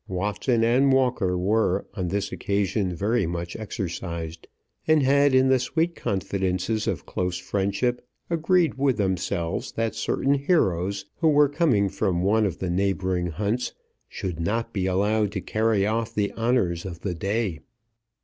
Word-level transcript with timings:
Watson 0.07 0.63
and 0.63 0.91
Walker 0.91 1.37
were 1.37 1.85
on 1.93 2.07
this 2.07 2.31
occasion 2.31 2.95
very 2.95 3.27
much 3.27 3.55
exercised, 3.55 4.47
and 4.87 5.03
had 5.03 5.35
in 5.35 5.49
the 5.49 5.59
sweet 5.59 5.95
confidences 5.95 6.87
of 6.87 7.05
close 7.05 7.37
friendship 7.37 8.03
agreed 8.27 8.79
with 8.79 8.97
themselves 8.97 9.73
that 9.73 9.93
certain 9.93 10.33
heroes 10.33 11.05
who 11.17 11.27
were 11.29 11.47
coming 11.47 11.87
from 11.87 12.23
one 12.23 12.47
of 12.47 12.57
the 12.57 12.71
neighbouring 12.71 13.27
hunts 13.27 13.75
should 14.09 14.39
not 14.39 14.73
be 14.73 14.87
allowed 14.87 15.31
to 15.33 15.39
carry 15.39 15.85
off 15.85 16.15
the 16.15 16.33
honours 16.33 16.83
of 16.83 17.01
the 17.01 17.13
day. 17.13 17.59